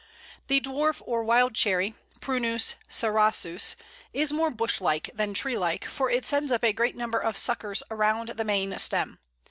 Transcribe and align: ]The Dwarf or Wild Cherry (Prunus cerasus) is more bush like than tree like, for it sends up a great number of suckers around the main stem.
]The 0.47 0.59
Dwarf 0.59 0.99
or 1.05 1.23
Wild 1.23 1.53
Cherry 1.53 1.93
(Prunus 2.21 2.73
cerasus) 2.89 3.75
is 4.13 4.33
more 4.33 4.49
bush 4.49 4.81
like 4.81 5.11
than 5.13 5.35
tree 5.35 5.59
like, 5.59 5.85
for 5.85 6.09
it 6.09 6.25
sends 6.25 6.51
up 6.51 6.63
a 6.63 6.73
great 6.73 6.95
number 6.95 7.19
of 7.19 7.37
suckers 7.37 7.83
around 7.91 8.29
the 8.29 8.43
main 8.43 8.75
stem. 8.79 9.19